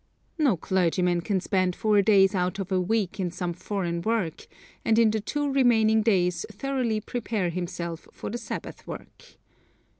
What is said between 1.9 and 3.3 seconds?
days out of a week in